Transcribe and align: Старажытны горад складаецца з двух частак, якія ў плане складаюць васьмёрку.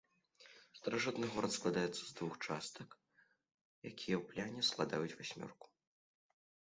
Старажытны 0.77 1.27
горад 1.33 1.51
складаецца 1.57 1.99
з 2.05 2.11
двух 2.19 2.33
частак, 2.47 2.89
якія 3.91 4.15
ў 4.17 4.23
плане 4.31 4.61
складаюць 4.71 5.17
васьмёрку. 5.21 5.67